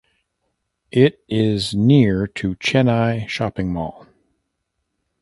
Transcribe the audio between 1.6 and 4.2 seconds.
near to Chennai Shopping Mall.